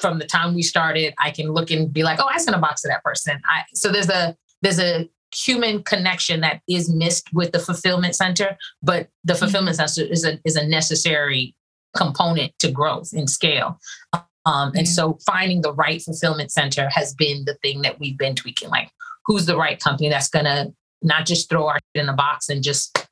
[0.00, 1.14] from the time we started.
[1.18, 3.40] I can look and be like, oh, I sent a box to that person.
[3.46, 8.56] I, so there's a there's a human connection that is missed with the fulfillment center,
[8.82, 9.40] but the mm-hmm.
[9.40, 9.86] fulfillment mm-hmm.
[9.86, 11.54] center is a is a necessary
[11.96, 13.78] component to growth and scale.
[14.12, 14.78] Um, mm-hmm.
[14.78, 18.70] And so finding the right fulfillment center has been the thing that we've been tweaking.
[18.70, 18.90] Like,
[19.26, 20.72] who's the right company that's going to
[21.02, 23.08] not just throw our in a box and just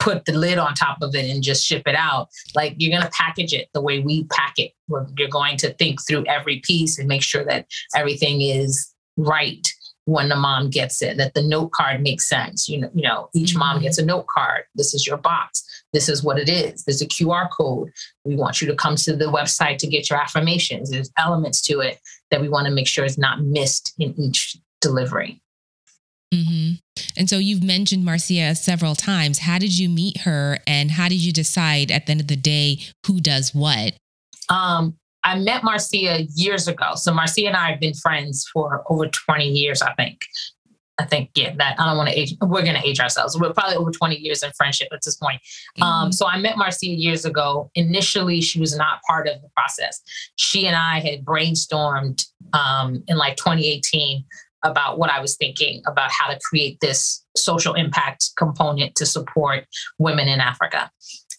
[0.00, 2.28] put the lid on top of it and just ship it out.
[2.54, 4.72] Like you're going to package it the way we pack it.
[5.16, 9.66] You're going to think through every piece and make sure that everything is right
[10.06, 12.68] when the mom gets it, that the note card makes sense.
[12.68, 13.58] You know, you know, each mm-hmm.
[13.60, 14.64] mom gets a note card.
[14.74, 15.62] This is your box.
[15.92, 16.84] This is what it is.
[16.84, 17.90] There's a QR code.
[18.24, 20.90] We want you to come to the website to get your affirmations.
[20.90, 21.98] There's elements to it
[22.30, 25.40] that we want to make sure is not missed in each delivery.
[26.32, 26.74] Mm-hmm.
[27.16, 29.40] And so you've mentioned Marcia several times.
[29.40, 32.36] How did you meet her and how did you decide at the end of the
[32.36, 33.94] day who does what?
[34.48, 36.94] Um, I met Marcia years ago.
[36.94, 40.24] So Marcia and I have been friends for over 20 years, I think.
[41.00, 43.38] I think, yeah, that I don't want to age, we're going to age ourselves.
[43.38, 45.40] We're probably over 20 years in friendship at this point.
[45.80, 46.04] Um, mm-hmm.
[46.04, 47.70] Um, so I met Marcia years ago.
[47.74, 50.00] Initially, she was not part of the process.
[50.36, 54.24] She and I had brainstormed um, in like 2018
[54.62, 59.64] about what I was thinking about how to create this social impact component to support
[59.98, 60.90] women in Africa.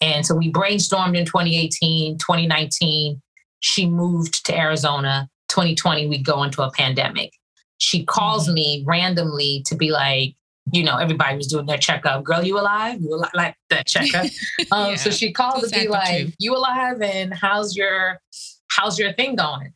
[0.02, 3.21] And so we brainstormed in 2018, 2019.
[3.60, 5.30] She moved to Arizona.
[5.50, 7.34] 2020, we go into a pandemic.
[7.82, 8.54] She calls mm-hmm.
[8.54, 10.36] me randomly to be like,
[10.72, 12.24] you know, everybody was doing their checkup.
[12.24, 13.02] Girl, you alive?
[13.02, 13.32] You alive?
[13.34, 14.28] Like that checkup.
[14.72, 14.96] Um, yeah.
[14.96, 17.02] So she called to be like, you alive?
[17.02, 18.22] And how's your
[18.70, 19.74] how's your thing going?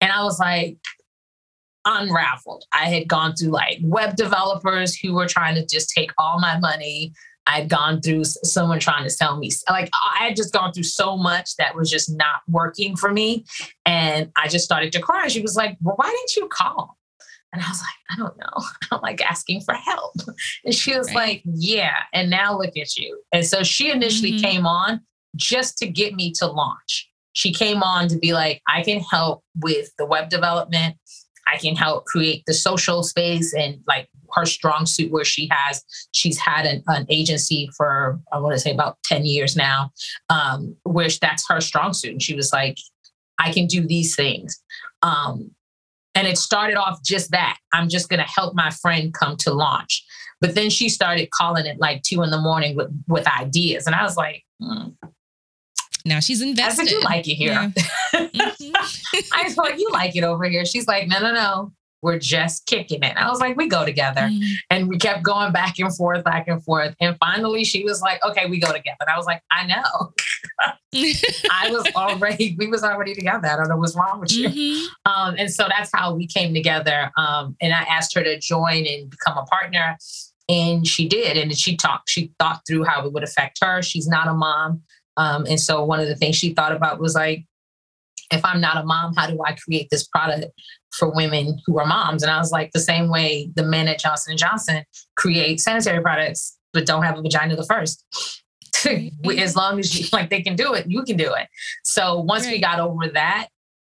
[0.00, 0.78] And I was like,
[1.84, 2.64] unraveled.
[2.72, 6.58] I had gone through like web developers who were trying to just take all my
[6.60, 7.12] money.
[7.48, 11.16] I'd gone through someone trying to sell me, like, I had just gone through so
[11.16, 13.44] much that was just not working for me.
[13.84, 15.26] And I just started to cry.
[15.26, 16.96] She was like, Well, why didn't you call?
[17.52, 18.46] And I was like, I don't know.
[18.56, 20.14] I don't like asking for help.
[20.64, 21.16] And she was right.
[21.16, 21.96] like, Yeah.
[22.12, 23.20] And now look at you.
[23.32, 24.44] And so she initially mm-hmm.
[24.44, 25.00] came on
[25.36, 27.08] just to get me to launch.
[27.34, 30.96] She came on to be like, I can help with the web development.
[31.46, 35.82] I can help create the social space and like her strong suit where she has
[36.12, 39.90] she's had an, an agency for I want to say about 10 years now,
[40.28, 42.12] um, which that's her strong suit.
[42.12, 42.78] And she was like,
[43.38, 44.62] I can do these things.
[45.02, 45.50] Um,
[46.22, 47.58] and it started off just that.
[47.72, 50.04] I'm just gonna help my friend come to launch.
[50.40, 53.86] But then she started calling it like two in the morning with with ideas.
[53.86, 54.94] And I was like, mm,
[56.04, 56.82] now she's invested.
[56.82, 57.52] I said, you like it here.
[57.52, 57.70] Yeah.
[58.12, 59.20] Mm-hmm.
[59.32, 60.64] I thought you like it over here.
[60.64, 61.72] She's like, no, no, no.
[62.02, 63.16] We're just kicking it.
[63.16, 64.22] I was like, we go together.
[64.22, 64.54] Mm-hmm.
[64.70, 66.96] And we kept going back and forth, back and forth.
[67.00, 68.98] And finally she was like, okay, we go together.
[69.00, 70.12] And I was like, I know.
[71.50, 73.48] I was already, we was already together.
[73.48, 74.48] I don't know what's wrong with you.
[74.48, 75.12] Mm-hmm.
[75.12, 77.12] Um, and so that's how we came together.
[77.16, 79.96] Um, and I asked her to join and become a partner.
[80.48, 81.36] And she did.
[81.36, 83.80] And she talked, she thought through how it would affect her.
[83.80, 84.82] She's not a mom.
[85.16, 87.44] Um, and so one of the things she thought about was like,
[88.32, 90.46] if I'm not a mom, how do I create this product
[90.92, 92.22] for women who are moms?
[92.22, 94.84] And I was like, the same way the men at Johnson and Johnson
[95.16, 98.04] create sanitary products but don't have a vagina the first.
[99.38, 101.48] as long as you like they can do it, you can do it.
[101.84, 102.54] So once right.
[102.54, 103.48] we got over that,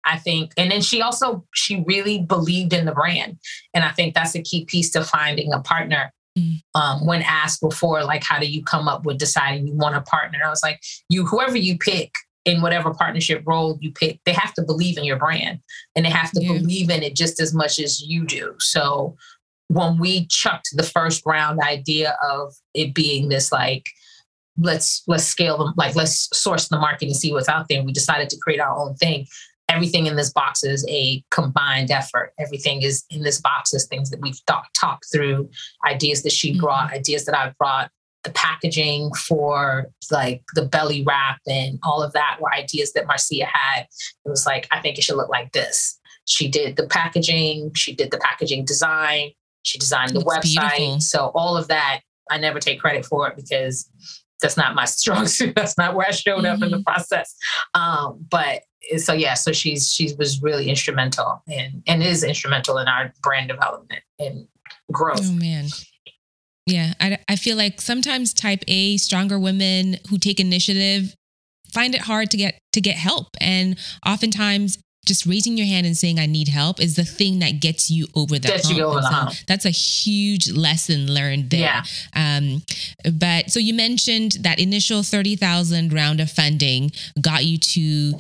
[0.03, 3.39] I think, and then she also she really believed in the brand,
[3.73, 6.62] and I think that's a key piece to finding a partner Mm.
[6.73, 10.01] Um, when asked before, like, how do you come up with deciding you want a
[10.01, 10.39] partner?
[10.45, 12.12] I was like, you, whoever you pick
[12.45, 15.60] in whatever partnership role you pick, they have to believe in your brand
[15.95, 16.53] and they have to yeah.
[16.53, 18.55] believe in it just as much as you do.
[18.60, 19.15] So
[19.67, 23.86] when we chucked the first round idea of it being this like,
[24.58, 27.79] let's let's scale them like let's source the market and see what's out there.
[27.79, 29.25] And we decided to create our own thing
[29.69, 32.34] everything in this box is a combined effort.
[32.39, 35.49] Everything is in this box is things that we've thought, talked through,
[35.88, 36.62] ideas that she mm-hmm.
[36.62, 37.89] brought, ideas that I've brought.
[38.25, 43.45] The packaging for like the belly wrap and all of that were ideas that Marcia
[43.45, 43.81] had.
[44.25, 45.99] It was like, I think it should look like this.
[46.25, 49.29] She did the packaging, she did the packaging design,
[49.61, 50.75] she designed the website.
[50.75, 50.99] Beautiful.
[51.01, 53.89] So all of that, I never take credit for it because
[54.41, 55.55] that's not my strong suit.
[55.55, 56.45] That's not where I showed mm-hmm.
[56.47, 56.83] up in the mm-hmm.
[56.83, 57.35] process.
[57.73, 58.63] Um, but
[58.97, 63.49] so yeah, so she's she was really instrumental and and is instrumental in our brand
[63.49, 64.47] development and
[64.91, 65.21] growth.
[65.23, 65.67] Oh man.
[66.65, 71.13] Yeah, I, I feel like sometimes type A, stronger women who take initiative
[71.71, 75.95] find it hard to get to get help and oftentimes just raising your hand and
[75.95, 78.47] saying I need help is the thing that gets you over that.
[78.47, 78.78] gets hump.
[78.78, 79.36] You over the hump.
[79.47, 81.60] That's a huge lesson learned there.
[81.60, 81.84] Yeah.
[82.15, 82.63] Um,
[83.13, 88.13] but so you mentioned that initial thirty thousand round of funding got you to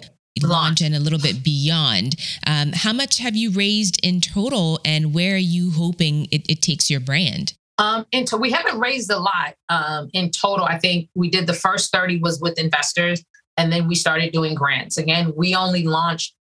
[0.43, 2.17] launch and a little bit beyond.
[2.45, 6.61] Um, how much have you raised in total, and where are you hoping it, it
[6.61, 7.53] takes your brand?
[7.77, 10.65] Um, and so we haven't raised a lot um, in total.
[10.65, 13.23] I think we did the first 30 was with investors,
[13.57, 14.97] and then we started doing grants.
[14.97, 16.33] Again, we only launched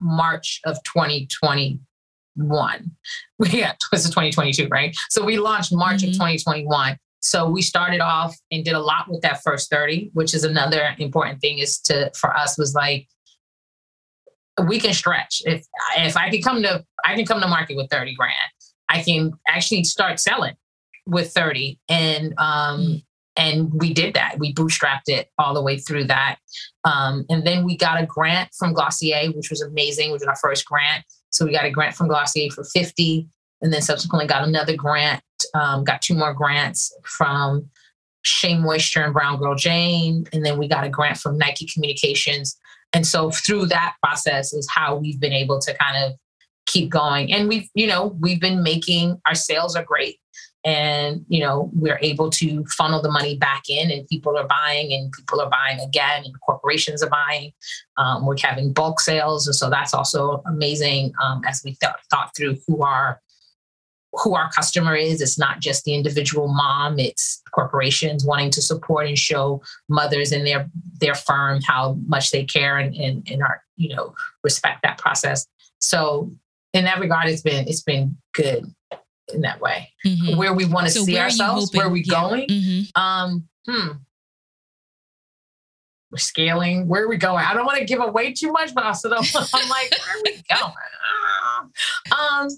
[0.00, 2.90] March of 2021.
[3.50, 4.96] Yeah, this is 2022, right?
[5.10, 6.10] So we launched March mm-hmm.
[6.10, 6.96] of 2021.
[7.20, 10.96] So we started off and did a lot with that first 30, which is another
[10.98, 13.06] important thing is to for us was like
[14.66, 15.40] we can stretch.
[15.46, 15.64] If
[15.96, 18.34] if I can come to I can come to market with 30 grand.
[18.92, 20.54] I can actually start selling
[21.06, 23.04] with 30 and um mm.
[23.36, 24.38] and we did that.
[24.38, 26.36] We bootstrapped it all the way through that.
[26.84, 30.36] Um, and then we got a grant from Glossier, which was amazing, which was our
[30.36, 31.04] first grant.
[31.30, 33.26] So we got a grant from Glossier for 50
[33.62, 35.22] and then subsequently got another grant,
[35.54, 37.70] um, got two more grants from
[38.22, 40.26] Shea Moisture and Brown Girl Jane.
[40.32, 42.58] And then we got a grant from Nike Communications.
[42.92, 46.18] And so through that process is how we've been able to kind of
[46.72, 47.32] keep going.
[47.32, 50.18] And we've, you know, we've been making our sales are great.
[50.64, 54.92] And, you know, we're able to funnel the money back in and people are buying
[54.92, 57.52] and people are buying again and corporations are buying.
[57.96, 59.48] Um, we're having bulk sales.
[59.48, 63.20] And so that's also amazing um, as we th- thought through who our
[64.12, 65.20] who our customer is.
[65.20, 70.44] It's not just the individual mom, it's corporations wanting to support and show mothers in
[70.44, 74.98] their their firm how much they care and, and, and are, you know, respect that
[74.98, 75.46] process.
[75.80, 76.30] So
[76.72, 78.64] in that regard, it's been it's been good
[79.32, 79.90] in that way.
[80.06, 80.36] Mm-hmm.
[80.36, 82.14] Where we want to so see ourselves, where we yeah.
[82.14, 82.48] going.
[82.48, 83.00] Mm-hmm.
[83.00, 83.88] Um, hmm.
[86.10, 86.88] We're scaling.
[86.88, 87.44] Where are we going?
[87.44, 90.22] I don't want to give away too much, but I also I'm like, where are
[90.24, 90.72] we going?
[92.18, 92.48] um,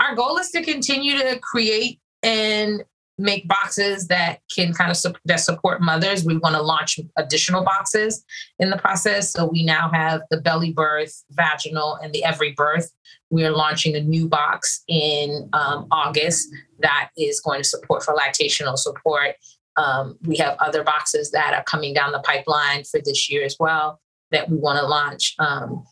[0.00, 2.82] our goal is to continue to create and
[3.18, 6.24] make boxes that can kind of su- that support mothers.
[6.24, 8.24] We want to launch additional boxes
[8.58, 9.32] in the process.
[9.32, 12.90] So we now have the belly birth, vaginal, and the every birth.
[13.30, 16.48] We are launching a new box in um, August
[16.80, 19.36] that is going to support for lactational support.
[19.76, 23.56] Um, we have other boxes that are coming down the pipeline for this year as
[23.58, 24.00] well
[24.30, 25.34] that we want to launch.
[25.38, 25.84] Um,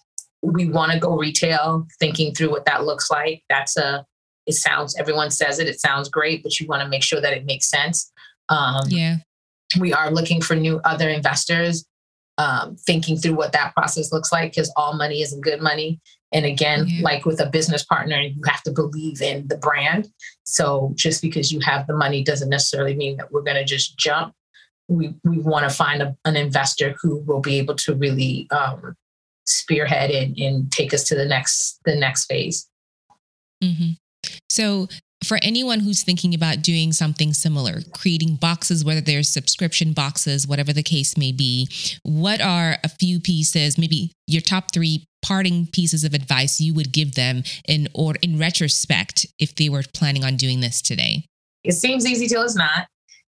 [0.43, 3.43] we want to go retail, thinking through what that looks like.
[3.49, 4.05] That's a
[4.47, 7.33] it sounds everyone says it, it sounds great, but you want to make sure that
[7.33, 8.13] it makes sense.
[8.49, 9.17] Um, yeah.
[9.79, 11.85] We are looking for new other investors,
[12.39, 16.01] um, thinking through what that process looks like because all money isn't good money.
[16.33, 17.03] And again, yeah.
[17.03, 20.09] like with a business partner, you have to believe in the brand.
[20.45, 23.97] So just because you have the money doesn't necessarily mean that we're going to just
[23.97, 24.35] jump.
[24.89, 28.97] We we want to find a, an investor who will be able to really um,
[29.47, 32.69] spearhead and, and take us to the next the next phase.
[33.63, 33.93] Mm-hmm.
[34.55, 34.87] So,
[35.25, 40.73] for anyone who's thinking about doing something similar, creating boxes, whether they're subscription boxes, whatever
[40.73, 41.67] the case may be,
[42.05, 46.93] what are a few pieces, maybe your top three parting pieces of advice you would
[46.93, 51.25] give them in or in retrospect if they were planning on doing this today?
[51.65, 52.87] It seems easy till it's not.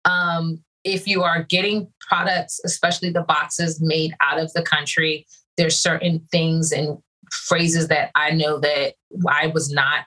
[0.05, 5.25] Um, if you are getting products, especially the boxes made out of the country,
[5.55, 6.99] there's certain things and
[7.31, 8.93] phrases that I know that
[9.27, 10.05] I was not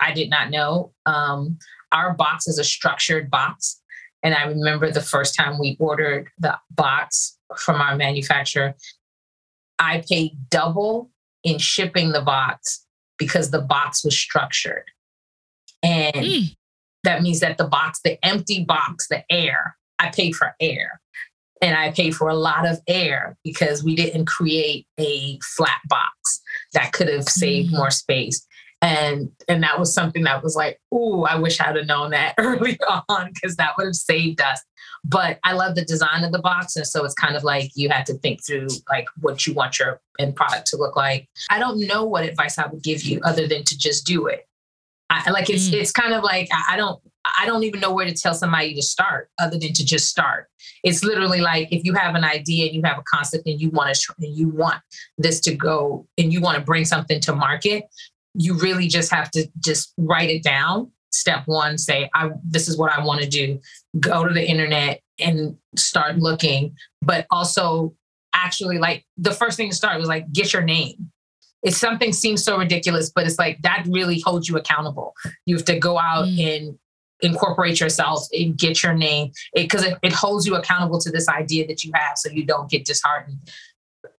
[0.00, 0.92] I did not know.
[1.06, 1.58] Um,
[1.92, 3.80] our box is a structured box.
[4.22, 8.74] And I remember the first time we ordered the box from our manufacturer,
[9.78, 11.10] I paid double
[11.44, 12.84] in shipping the box
[13.16, 14.84] because the box was structured.
[15.82, 16.56] And mm.
[17.04, 21.00] that means that the box, the empty box, the air, I paid for air.
[21.60, 26.40] And I paid for a lot of air because we didn't create a flat box
[26.72, 27.76] that could have saved mm.
[27.76, 28.46] more space
[28.80, 32.34] and and that was something that was like oh i wish i'd have known that
[32.38, 34.60] early on because that would have saved us
[35.04, 37.88] but i love the design of the box and so it's kind of like you
[37.88, 41.58] had to think through like what you want your end product to look like i
[41.58, 44.48] don't know what advice i would give you other than to just do it
[45.10, 45.74] I, like it's mm.
[45.74, 47.00] it's kind of like I don't
[47.38, 50.48] I don't even know where to tell somebody to start other than to just start.
[50.84, 53.70] It's literally like if you have an idea and you have a concept and you
[53.70, 54.80] want to and you want
[55.16, 57.84] this to go and you want to bring something to market,
[58.34, 60.90] you really just have to just write it down.
[61.10, 63.60] Step one, say, I this is what I want to do.
[63.98, 67.94] Go to the internet and start looking, but also
[68.34, 71.10] actually like the first thing to start was like get your name.
[71.62, 75.14] If something seems so ridiculous, but it's like that really holds you accountable.
[75.44, 76.56] You have to go out mm.
[76.56, 76.78] and
[77.20, 81.28] incorporate yourself and get your name because it, it, it holds you accountable to this
[81.28, 83.38] idea that you have so you don't get disheartened.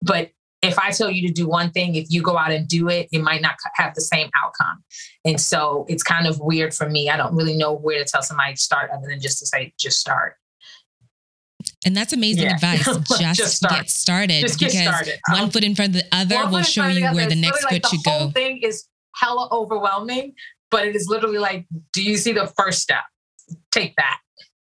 [0.02, 0.30] But
[0.62, 3.08] if I tell you to do one thing, if you go out and do it,
[3.12, 4.82] it might not have the same outcome.
[5.24, 7.08] And so it's kind of weird for me.
[7.08, 9.72] I don't really know where to tell somebody to start other than just to say,
[9.78, 10.34] just start.
[11.84, 12.54] And that's amazing yeah.
[12.54, 12.84] advice.
[13.18, 13.74] Just, just start.
[13.74, 14.40] get started.
[14.40, 15.20] Just get because started.
[15.28, 17.72] one um, foot in front of the other will show you where the next foot
[17.72, 18.10] like should go.
[18.10, 18.86] The whole thing is
[19.16, 20.34] hella overwhelming,
[20.70, 23.02] but it is literally like, do you see the first step?
[23.72, 24.18] Take that.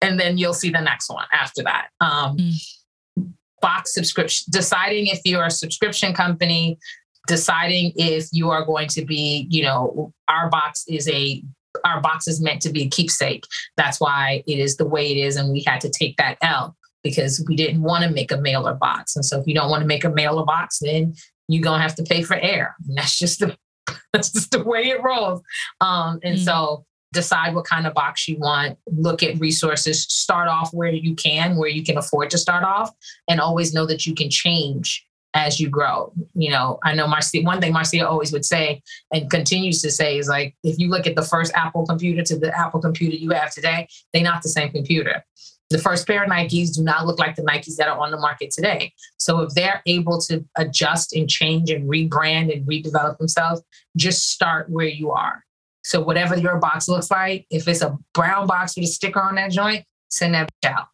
[0.00, 1.88] And then you'll see the next one after that.
[2.00, 2.54] Um, mm
[3.66, 6.78] box subscription, deciding if you're a subscription company,
[7.26, 11.42] deciding if you are going to be, you know, our box is a
[11.84, 13.44] our box is meant to be a keepsake.
[13.76, 16.76] That's why it is the way it is, and we had to take that L
[17.02, 19.16] because we didn't want to make a mailer box.
[19.16, 21.14] And so, if you don't want to make a mailer box, then
[21.48, 22.76] you're gonna have to pay for air.
[22.86, 23.56] And that's just the
[24.12, 25.42] that's just the way it rolls.
[25.80, 26.44] Um, and mm-hmm.
[26.44, 31.14] so, decide what kind of box you want, look at resources, start off where you
[31.14, 32.90] can, where you can afford to start off,
[33.28, 36.12] and always know that you can change as you grow.
[36.34, 38.82] You know, I know Marcia, one thing Marcia always would say
[39.12, 42.38] and continues to say is like, if you look at the first Apple computer to
[42.38, 45.24] the Apple computer you have today, they're not the same computer.
[45.68, 48.18] The first pair of Nikes do not look like the Nikes that are on the
[48.18, 48.92] market today.
[49.18, 53.62] So if they're able to adjust and change and rebrand and redevelop themselves,
[53.96, 55.42] just start where you are
[55.86, 59.36] so whatever your box looks like, if it's a brown box with a sticker on
[59.36, 60.88] that joint, send that out.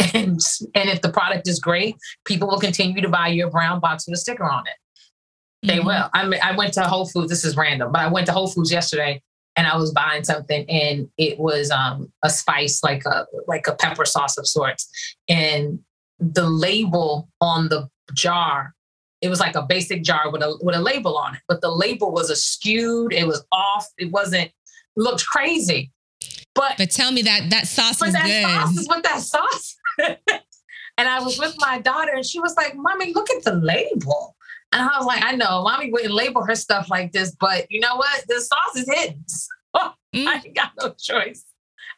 [0.14, 0.40] And,
[0.74, 4.14] and if the product is great, people will continue to buy your brown box with
[4.14, 5.66] a sticker on it.
[5.66, 5.86] They mm-hmm.
[5.86, 6.10] will.
[6.12, 7.30] I, mean, I went to Whole Foods.
[7.30, 9.22] This is random, but I went to Whole Foods yesterday
[9.56, 13.74] and I was buying something and it was um, a spice, like a like a
[13.74, 14.90] pepper sauce of sorts.
[15.28, 15.78] And
[16.18, 18.74] the label on the jar
[19.22, 21.70] it was like a basic jar with a with a label on it, but the
[21.70, 23.12] label was skewed.
[23.12, 23.86] It was off.
[23.96, 24.50] It wasn't
[24.96, 25.92] looked crazy.
[26.54, 28.44] But but tell me that that sauce but is that good.
[28.44, 29.76] Sauce is what that sauce.
[30.98, 34.36] and I was with my daughter, and she was like, "Mommy, look at the label."
[34.72, 37.78] And I was like, "I know, mommy wouldn't label her stuff like this, but you
[37.78, 38.24] know what?
[38.28, 39.24] The sauce is hidden.
[39.74, 40.26] So mm.
[40.26, 41.46] I got no choice."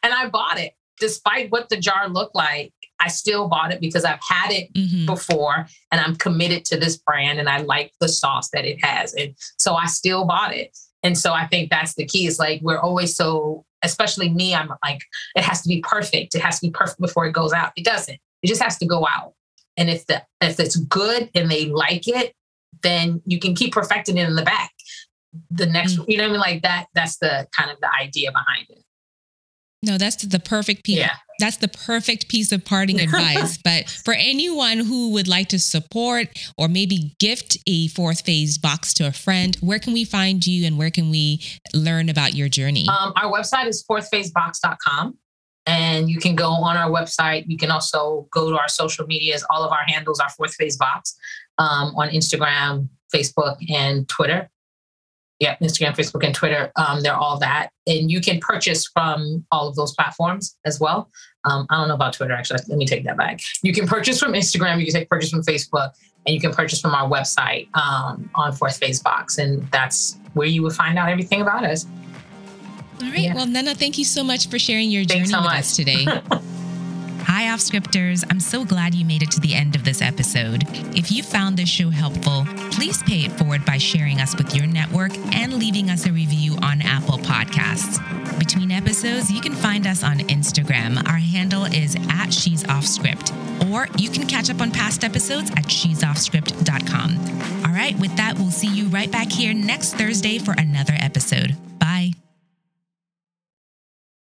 [0.01, 0.71] And I bought it,
[1.01, 2.71] despite what the jar looked like.
[3.05, 5.05] I still bought it because I've had it mm-hmm.
[5.05, 9.13] before and I'm committed to this brand and I like the sauce that it has.
[9.13, 10.75] And so I still bought it.
[11.03, 14.69] And so I think that's the key is like we're always so, especially me, I'm
[14.83, 15.01] like,
[15.35, 16.33] it has to be perfect.
[16.33, 17.73] It has to be perfect before it goes out.
[17.77, 18.17] It doesn't.
[18.41, 19.33] It just has to go out.
[19.77, 22.33] And if the if it's good and they like it,
[22.81, 24.71] then you can keep perfecting it in the back.
[25.51, 26.09] The next, mm-hmm.
[26.09, 26.41] you know what I mean?
[26.41, 28.83] Like that, that's the kind of the idea behind it.
[29.83, 30.97] No, that's the perfect piece.
[30.97, 31.17] Yeah.
[31.39, 33.57] That's the perfect piece of parting advice.
[33.57, 36.27] but for anyone who would like to support
[36.57, 40.65] or maybe gift a fourth phase box to a friend, where can we find you
[40.65, 41.41] and where can we
[41.73, 42.87] learn about your journey?
[42.87, 45.17] Um, our website is fourthphasebox.com.
[45.67, 47.45] And you can go on our website.
[47.47, 49.43] You can also go to our social medias.
[49.49, 51.17] All of our handles are Fourth Phase Box
[51.57, 54.47] um, on Instagram, Facebook, and Twitter
[55.39, 56.71] yeah, Instagram, Facebook, and Twitter.
[56.75, 57.69] Um, they're all that.
[57.87, 61.09] And you can purchase from all of those platforms as well.
[61.43, 62.59] Um, I don't know about Twitter, actually.
[62.67, 63.41] Let me take that back.
[63.61, 65.91] You can purchase from Instagram, you can take purchase from Facebook,
[66.25, 69.37] and you can purchase from our website um, on Fourth Phase Box.
[69.37, 71.85] And that's where you would find out everything about us.
[73.01, 73.19] All right.
[73.19, 73.35] Yeah.
[73.35, 75.59] Well, Nana, thank you so much for sharing your journey so with much.
[75.59, 76.05] us today.
[77.25, 78.23] Hi, off scripters.
[78.29, 80.63] I'm so glad you made it to the end of this episode.
[80.95, 84.67] If you found this show helpful, please pay it forward by sharing us with your
[84.67, 87.97] network and leaving us a review on Apple Podcasts.
[88.37, 91.03] Between episodes, you can find us on Instagram.
[91.09, 93.33] Our handle is at She's Off Script,
[93.71, 97.65] or you can catch up on past episodes at she'soffscript.com.
[97.65, 101.55] All right, with that, we'll see you right back here next Thursday for another episode.